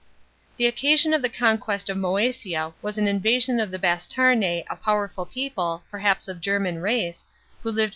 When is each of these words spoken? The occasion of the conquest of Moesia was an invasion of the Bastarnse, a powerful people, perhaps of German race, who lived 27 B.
The 0.57 0.65
occasion 0.65 1.13
of 1.13 1.21
the 1.21 1.29
conquest 1.29 1.87
of 1.87 1.95
Moesia 1.95 2.73
was 2.81 2.97
an 2.97 3.07
invasion 3.07 3.59
of 3.59 3.69
the 3.69 3.77
Bastarnse, 3.77 4.65
a 4.67 4.75
powerful 4.75 5.27
people, 5.27 5.83
perhaps 5.91 6.27
of 6.27 6.41
German 6.41 6.81
race, 6.81 7.27
who 7.61 7.67
lived 7.69 7.89
27 7.89 7.89
B. 7.89 7.89